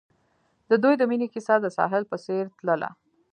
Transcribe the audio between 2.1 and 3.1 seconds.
په څېر تلله.